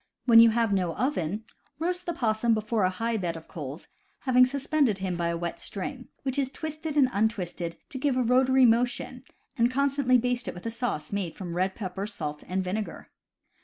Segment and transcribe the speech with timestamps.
[0.25, 1.43] When you have no oven,
[1.77, 3.87] roast the possum before a high bed of coals,
[4.21, 8.23] having suspended him by a wet string, which is twisted and untwisted to give a
[8.23, 9.23] rotary mo tion,
[9.59, 13.11] and constantly baste it with a sauce made from red pepper, salt, and vinegar.